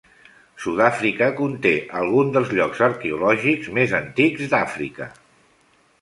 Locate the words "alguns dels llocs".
2.01-2.81